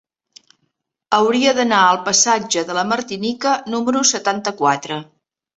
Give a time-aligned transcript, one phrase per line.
[1.17, 5.03] Hauria d'anar al passatge de la Martinica número setanta-quatre.